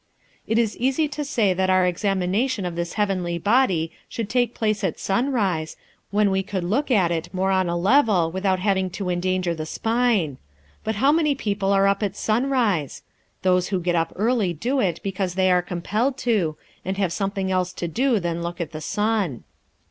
[0.47, 4.83] It is easy to say that our examination of this heavenly body should take place
[4.83, 5.77] at sunrise,
[6.09, 9.67] when we could look at it more on a level, without having to endanger the
[9.67, 10.39] spine.
[10.83, 13.03] But how many people are up at sunrise?
[13.43, 17.51] Those who get up early do it because they are compelled to, and have something
[17.51, 19.43] else to do than look at the sun.